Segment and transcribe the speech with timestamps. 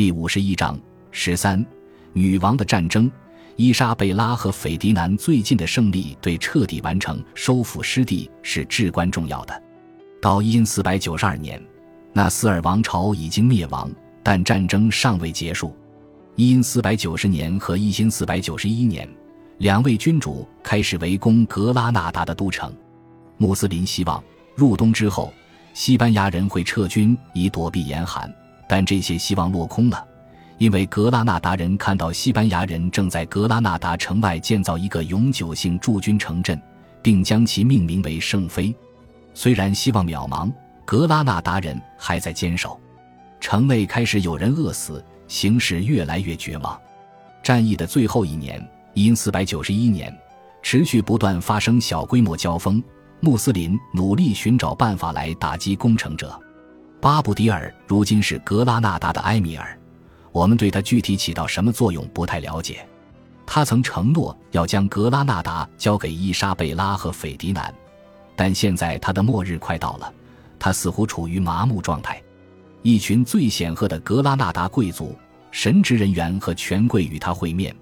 [0.00, 0.80] 第五十一章
[1.10, 1.62] 十三，
[2.14, 3.12] 女王的战争。
[3.56, 9.62] 伊莎贝拉和斐迪南最近的胜利，对彻底完成收复失地是至关重要的。
[10.18, 11.62] 到一四百九十二年，
[12.14, 13.92] 纳斯尔王朝已经灭亡，
[14.22, 15.76] 但战争尚未结束。
[16.34, 19.06] 一四百九十年和一四百九十一年，
[19.58, 22.74] 两位君主开始围攻格拉纳达的都城。
[23.36, 24.24] 穆斯林希望
[24.54, 25.30] 入冬之后，
[25.74, 28.34] 西班牙人会撤军以躲避严寒。
[28.72, 30.06] 但这些希望落空了，
[30.56, 36.62] 因为格拉纳达人看到西班牙人正在格拉纳达城外建造一个永久性驻军城镇，
[37.02, 38.72] 并将其命名为圣菲。
[39.34, 40.52] 虽然希望渺茫，
[40.84, 42.78] 格拉纳达人还在坚守。
[43.40, 46.80] 城内开始有人饿死，形势越来越绝望。
[47.42, 48.64] 战役的最后一年，
[48.94, 50.16] 因四百九十一年，
[50.62, 52.80] 持续不断发生小规模交锋。
[53.18, 56.40] 穆斯林努力寻找办法来打击攻城者。
[57.00, 59.78] 巴布迪尔如今是格拉纳达的埃米尔，
[60.32, 62.86] 我们对他具体起到什么作用不太了解。
[63.46, 67.74] 他曾承诺要将格拉纳达交给伊莎贝拉和斐迪南，
[68.36, 70.12] 但现在他的末日快到了，
[70.58, 72.22] 他似乎处于麻木状态。
[72.82, 75.16] 一群最显赫的格拉纳达贵族、
[75.50, 77.74] 神职人员和权贵与他会面，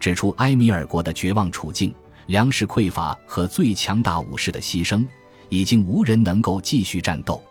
[0.00, 1.94] 指出埃米尔国的绝望处境、
[2.26, 5.06] 粮食匮乏和最强大武士的牺牲，
[5.50, 7.42] 已经无人能够继续战斗。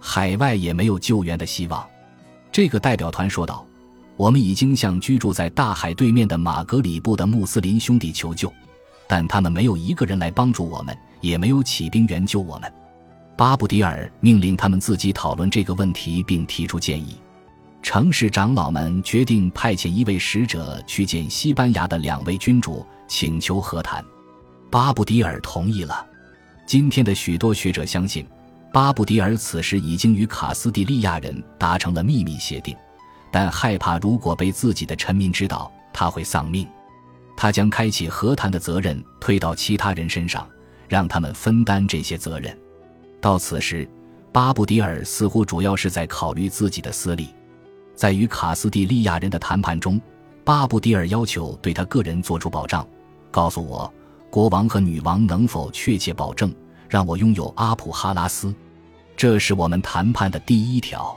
[0.00, 1.86] 海外也没有救援的希望，
[2.52, 3.66] 这个代表团说道
[4.16, 8.52] ：“我们已经向居住在大海对面的马格里布的穆斯林兄弟求救，
[9.06, 12.72] 但他们没有一个人来帮助我们，也没有起兵援救我们。”
[13.36, 17.16] 巴布迪尔命令他们自己讨论这个问题，并提出建议。
[17.80, 24.04] 城市长老们决定派遣一位使者去见西班牙的两位君主，请求和谈。
[24.70, 26.04] 巴布迪尔同意了。
[26.66, 28.26] 今天的许多学者相信。
[28.72, 32.76] 巴布迪尔此时已经与卡斯蒂利亚人达成了秘密协定，
[33.32, 36.66] 但害怕如果被自己的臣民知道，他会丧命。
[37.36, 40.46] 他将开启和谈的责任推到其他人身上，
[40.88, 42.56] 让他们分担这些责任。
[43.20, 43.88] 到此时，
[44.32, 47.28] 巴布迪尔似乎主要是在考虑自己的私利。
[47.94, 50.00] 在与卡斯蒂利亚人的谈判中，
[50.44, 52.86] 巴布迪尔要求对他个人做出保障，
[53.30, 53.92] 告诉我
[54.30, 56.54] 国王和女王能否确切保证。
[56.88, 58.54] 让我拥有阿普哈拉斯，
[59.16, 61.14] 这是我们谈判的第一条。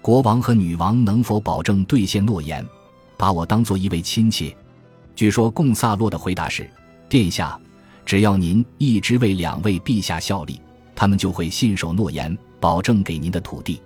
[0.00, 2.66] 国王和女王能否保证兑现诺言，
[3.16, 4.56] 把我当做一位亲戚？
[5.14, 6.68] 据说贡萨洛的回答是
[7.08, 7.60] ：“殿下，
[8.06, 10.60] 只要您一直为两位陛下效力，
[10.96, 13.80] 他们就会信守诺言，保证给您的土地。”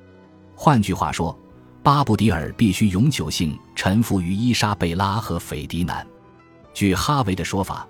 [0.55, 1.37] 换句话说，
[1.83, 6.07] 巴布迪尔必须永久性臣服于伊莎贝拉和斐迪南。
[6.73, 7.87] 据哈维的说法。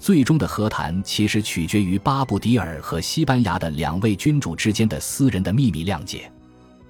[0.00, 6.32] 最终的和谈其实取决于巴布迪尔和西班牙的两位君主之间的私人的秘密谅解。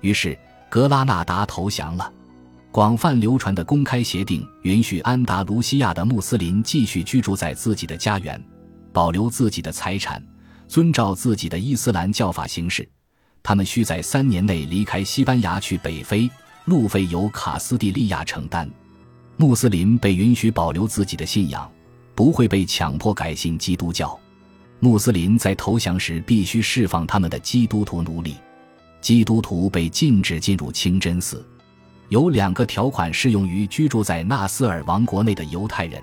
[0.01, 0.39] 于是，
[0.71, 2.11] 格拉纳达投降了。
[2.71, 8.41] 广泛流传的公开协定允许安达卢西亚的穆斯林继续居住在自己的家园，
[8.93, 10.25] 保留自己的财产，
[10.69, 12.89] 遵照自己的伊斯兰教法行事。
[13.43, 16.31] 他们需在三年内离开西班牙去北非，
[16.67, 18.71] 路费由卡斯蒂利亚承担。
[19.37, 21.69] 穆斯林被允许保留自己的信仰。
[22.21, 24.21] 不会被强迫改信基督教。
[24.79, 28.37] 穆斯林在投降时必须释放他们的基督徒奴隶。
[29.01, 31.43] 基督徒被禁止进入清真寺。
[32.11, 36.03] 有两个条款适用于居住在纳斯尔王国内的犹太人，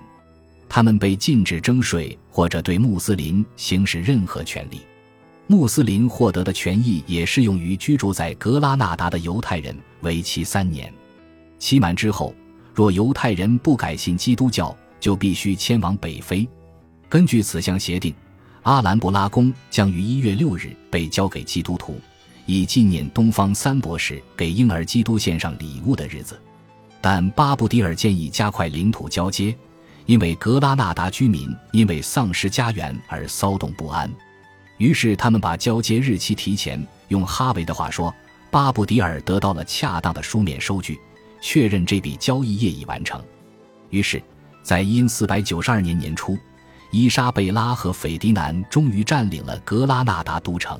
[0.67, 4.81] 他们被禁止征税或者对穆斯林行使任何权利。
[5.45, 10.91] 穆斯林获得的权益也适用于居住在格拉纳达的犹太人，为期三年。
[11.59, 12.33] 期满之后，
[12.73, 16.47] 若犹太人不改信基督教，就必须迁往北非。
[17.09, 18.13] 根据此项协定，
[18.63, 21.99] 阿兰布拉宫将于一月六日被交给基督徒，
[22.45, 26.37] 以纪念东方三博士给婴儿基督献上礼物的日子。
[26.99, 29.55] 但巴布迪尔建议加快领土交接，
[30.05, 34.11] 因为格拉纳达居民因为丧失家园而骚动不安。
[34.77, 36.85] 于是他们把交接日期提前。
[37.07, 38.13] 用哈维的话说，
[38.51, 40.99] 巴布迪尔得到了恰当的书面收据，
[41.39, 43.23] 确认这笔交易业已完成。
[43.91, 44.21] 于是。
[44.67, 46.37] 在因四百九十二年年初，
[46.91, 50.77] 伊莎贝拉和斐迪南终于占领了格拉纳达都城。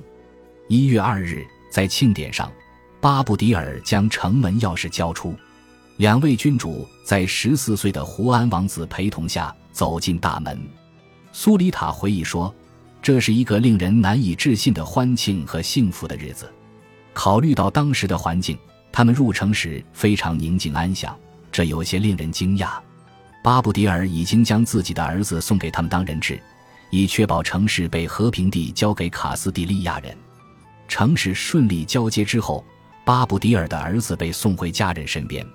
[0.67, 2.51] 一月二日，在庆典上，
[2.99, 5.33] 巴布迪尔将城门钥匙交出。
[5.95, 10.61] 两位君主在十四岁的胡安王子陪同下走进大门。
[11.31, 12.53] 苏里塔回忆说
[13.01, 16.51] ：“这是一个令人难以置信的欢庆和幸福的日子。
[17.13, 18.59] 考虑到当时的环境，
[18.91, 21.17] 他们入城时非常宁静安详，
[21.53, 22.71] 这有些令人惊讶。”
[23.47, 26.38] 巴布迪尔已经将自己的儿子送给他们当人质，
[26.89, 30.13] 以确保城市被和平地交给卡斯蒂利亚人。
[30.89, 32.61] 城市顺利交接之后，
[33.05, 35.47] 巴布迪尔的儿子被送回家人身边。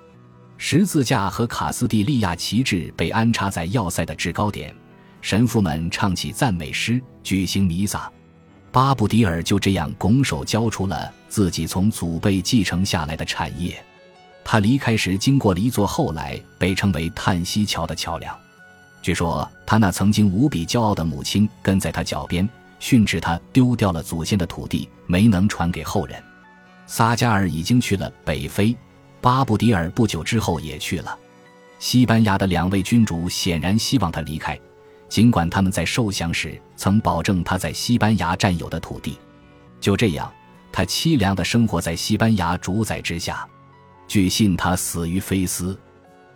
[0.57, 4.75] 十字架和卡斯蒂利亚旗帜被安插在要塞的制高点，
[5.21, 8.11] 神父们唱起赞美诗，举行弥撒。
[8.71, 13.85] 巴布迪尔就这样拱手交出了自己从祖辈继承下来的产业。
[14.45, 18.37] 他离开时经过了一座后来被称为叹息桥的桥梁。
[19.01, 22.49] 据说他那曾经无比骄傲的母亲跟在他脚边
[22.79, 26.23] 训斥他丢掉了祖先的土地，没能传给后人。
[26.87, 28.77] 撒加尔已经去了北非。
[29.21, 31.17] 巴布迪尔不久之后也去了。
[31.79, 34.59] 西班牙的两位君主显然希望他离开，
[35.09, 39.17] 尽管他们在受降时曾保证他在西班牙占有的土地。
[39.81, 40.33] 就这样，
[40.73, 43.47] 他凄凉地生活在西班牙主宰之下。
[44.07, 45.79] 据信他死于菲斯。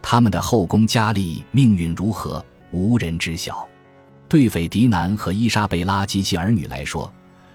[0.03, 3.67] 他们的后宫佳丽命运如何，无人知晓。
[4.29, 7.13] 对斐迪南和伊莎贝拉及其儿女来说，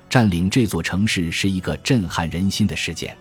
[0.09, 3.15] 占领这座城市是一个震撼人心的事件。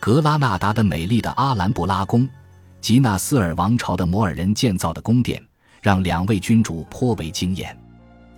[0.00, 2.28] 格拉纳达的美丽的阿兰布拉宫，
[2.80, 5.42] 吉纳斯尔王朝的摩尔人建造的宫殿，
[5.80, 7.76] 让两位君主颇为惊艳。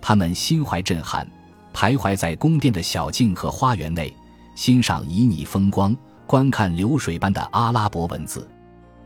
[0.01, 1.27] 他们心怀震撼，
[1.73, 4.13] 徘徊在宫殿的小径和花园内，
[4.53, 8.47] 欣赏旖旎风光，观看流水般的阿拉伯文字。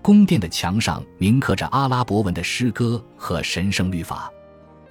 [0.01, 4.31] 宫殿的墙上铭刻着阿拉伯文的诗歌和神圣律法。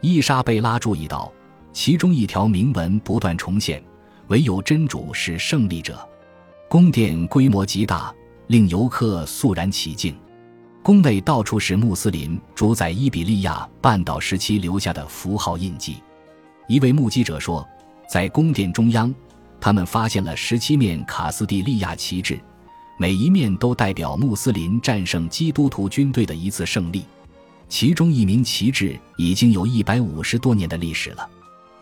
[0.01, 1.33] 伊莎贝拉注意到，
[1.73, 3.83] 其中一条铭文不断重现
[4.29, 6.07] ：“唯有真主是胜利者。”
[6.69, 8.15] 宫殿规模极大，
[8.49, 10.15] 令游客肃然起敬。
[10.83, 15.97] 宫内到处是穆斯林主宰伊比利亚半岛时期留下的符号印记。
[16.69, 17.67] 一位目击者说，
[18.09, 19.13] 在宫殿中央，
[19.61, 22.39] 他们发现了十七面卡斯蒂利亚旗帜，
[22.99, 27.05] 每一面都代表穆斯林战胜基督徒军队的一次胜利。
[27.69, 31.29] 其中一名旗帜已经有一百五十多年的历史了。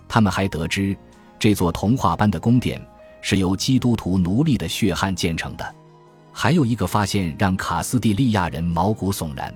[0.08, 0.96] 他们还得知，
[1.38, 2.80] 这座童话般的宫殿。
[3.22, 5.74] 是由基督徒奴隶的血汗建成的。
[6.30, 9.52] 还有一个发现让卡斯蒂利亚人毛骨悚然：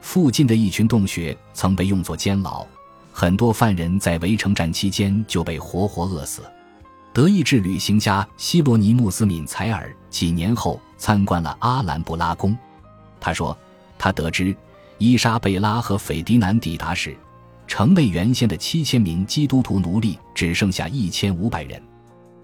[0.00, 2.66] 附近的一群洞穴曾被用作监牢，
[3.12, 6.42] 很多犯人在围城战期间就被活活饿死。
[7.16, 12.54] 德意志旅行家希罗尼穆斯·敏采尔几年后参观了阿兰布拉宫，
[13.18, 13.56] 他说，
[13.96, 14.54] 他得知
[14.98, 17.16] 伊莎贝拉和斐迪南抵达时，
[17.66, 21.82] 城内原先的七千名基督徒奴隶只剩下一千五百人。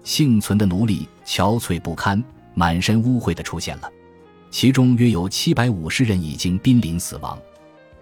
[0.01, 2.23] 幸存的奴隶憔悴不堪、
[2.55, 3.87] 满身污秽的出现了，
[4.49, 7.37] 其中约有七百五十人已经濒临死亡。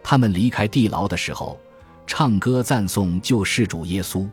[0.02, 1.60] 他们离开地牢的时候，
[2.08, 4.26] 唱歌赞颂救世主耶稣。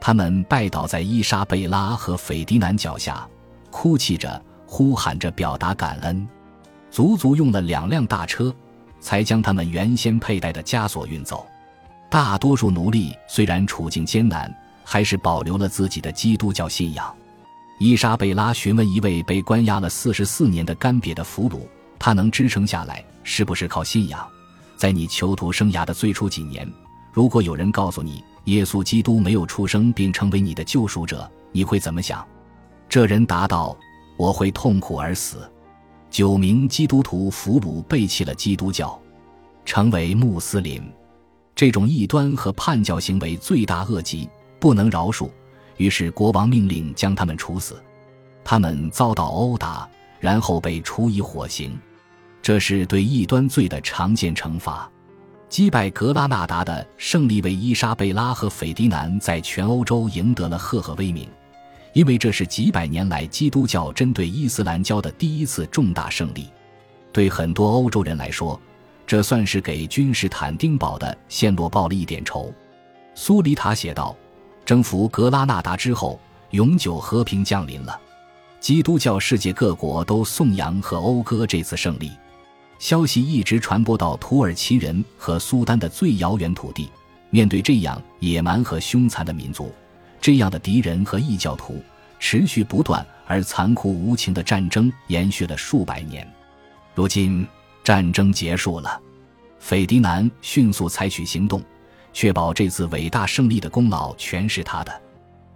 [0.00, 3.28] 他们拜倒在伊莎贝拉和斐迪南脚下，
[3.70, 6.26] 哭泣着、呼喊着表达感恩。
[6.90, 8.54] 足足用了两辆大车，
[9.00, 11.46] 才将他们原先佩戴的枷锁运走。
[12.08, 14.52] 大多数奴隶虽然处境艰难。
[14.82, 17.14] 还是保留了自己的基督教信仰。
[17.78, 21.60] 伊莎贝拉询问一位被关押了四十四年的干瘪的俘虏
[21.96, 24.26] ：“他能支撑下来，是不是靠信仰？
[24.76, 26.68] 在你囚徒生涯的最初几年，
[27.12, 32.26] 如果有人告诉你耶稣基督没有出生并成为你的救赎者，你会怎么想？”
[32.88, 33.76] 这人答道
[34.18, 35.50] ：“我会痛苦而死。”
[36.10, 39.00] 九名基督徒俘虏背弃了基督教，
[39.64, 40.82] 成为穆斯林。
[41.54, 44.28] 这种异端和叛教行为罪大恶极。
[44.58, 45.30] 不能饶恕，
[45.78, 47.82] 于是国王命令将他们处死。
[48.44, 49.88] 他们遭到殴打，
[50.18, 51.80] 然后被处以火刑，
[52.42, 54.86] 这是对异端罪的常见惩罚。
[55.50, 61.28] 击败格拉纳达的胜利为伊莎贝拉和斐迪南在全欧洲赢得了赫赫威名，
[61.92, 66.48] 因为这是几百年来基督教针对伊斯兰教的第一次重大胜利。
[67.12, 68.58] 对很多欧洲人来说，
[69.04, 72.54] 这算是给君士坦丁堡的陷落报了一点仇。
[73.14, 74.16] 苏里塔写道。
[74.64, 78.00] 征服格拉纳达之后，永久和平降临了。
[78.60, 82.12] 基督教世界各国都颂扬和讴歌这次胜利。
[82.80, 86.90] 消息一直传播到土耳其人和苏丹的最遥远土地。
[87.28, 89.72] 面对这样野蛮和凶残的民族，
[90.18, 91.80] 这样的敌人和异教徒，
[92.18, 96.26] 持续不断而残酷无情的战争延续了数百年。
[96.94, 97.46] 如今
[97.84, 98.98] 战争结束了，
[99.58, 101.62] 斐迪南迅速采取行动。
[102.12, 105.02] 确保这次伟大胜利的功劳全是他的。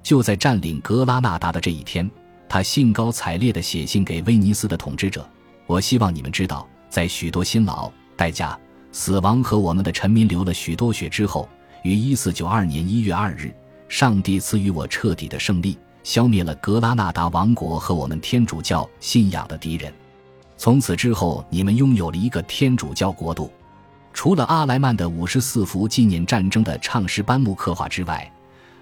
[0.05, 2.09] 就在占领格拉纳达的这一天，
[2.49, 5.29] 他兴高采烈地写信给威尼斯的统治者
[5.67, 8.57] ：“我希望你们知道，在许多辛劳、代价、
[8.93, 11.49] 死亡和我们的臣民流了许多血之后，
[11.83, 13.53] 于一四九二年一月二日，
[13.89, 19.93] 上帝赐予我彻底的胜利，消灭了格拉纳达王国和我们天主教信仰的敌人。
[20.57, 23.53] 从此之后，你们拥有了一个天主教国度。”
[24.15, 28.33] 除了阿莱曼的五十四幅纪念战争的唱诗班木刻画之外，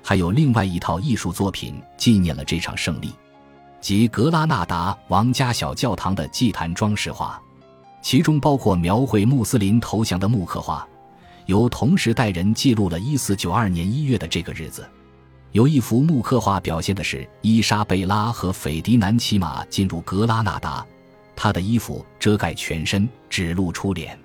[0.03, 3.15] 还有另外一套艺术作品纪念了这场胜利，
[3.81, 7.41] 即格拉纳达王家小教堂的祭坛装饰画。
[8.03, 10.87] 其中包括描绘穆斯林投降的木刻画，
[11.47, 14.87] 由同时代人记录了1492年1月的这个日子。
[15.53, 20.85] 有一幅木刻画表现的是伊莎贝拉和斐迪南骑马进入格拉纳达，
[21.37, 24.19] 他的衣服遮盖全身，只露出脸。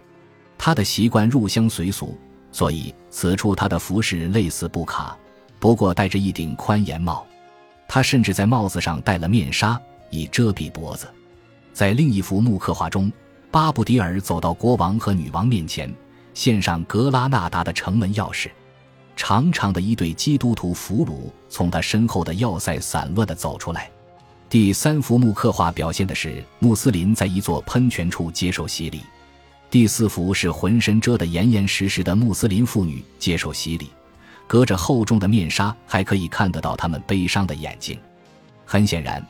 [0.57, 2.17] 他的习惯入乡随俗，
[2.51, 5.15] 所以此处他的服饰类似布卡，
[5.59, 7.25] 不过戴着一顶宽檐帽。
[7.87, 9.79] 他甚至在帽子上戴了面纱，
[10.09, 11.07] 以遮蔽脖子。
[11.73, 13.11] 在另一幅木刻画中，
[13.57, 15.91] 巴布迪尔走到国王和女王面前，
[16.35, 18.51] 献上格拉纳达的城门钥匙。
[19.15, 23.89] 长长的一对基督徒俘虏从他身后的要塞散乱地走出来。
[24.47, 29.01] 第三幅木刻画表现的是穆斯林在一座喷泉处接受洗礼。
[29.71, 33.89] 第四幅是浑身遮得严严实实的穆斯林妇女接受洗礼，
[34.45, 37.97] 隔着厚重的面纱还可以看得到他们悲伤的眼睛。
[38.65, 39.25] 很显然，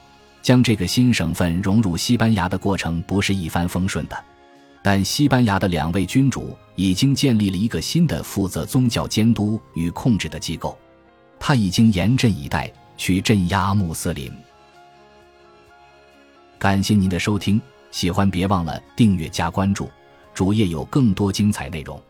[0.47, 4.17] 将这个新省份融入西班牙的过程不是一帆风顺的。
[4.81, 10.77] 但西班牙的两位君主已经建立了一个新的负责宗教监督与控制的机构，
[11.37, 14.31] 他已经严阵以待去镇压穆斯林。
[16.57, 17.61] 感谢您的收听，
[17.91, 19.89] 喜欢别忘了订阅加关注，
[20.33, 22.01] 主页有更多精彩内容。